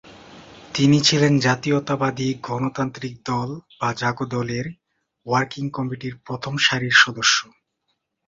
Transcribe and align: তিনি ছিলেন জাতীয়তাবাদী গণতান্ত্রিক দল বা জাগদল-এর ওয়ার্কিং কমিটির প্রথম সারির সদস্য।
তিনি 0.73 0.97
ছিলেন 1.01 1.33
জাতীয়তাবাদী 1.39 2.27
গণতান্ত্রিক 2.41 3.15
দল 3.25 3.49
বা 3.79 3.89
জাগদল-এর 3.93 4.67
ওয়ার্কিং 5.25 5.65
কমিটির 5.69 6.15
প্রথম 6.25 6.53
সারির 6.57 6.95
সদস্য। 7.03 7.37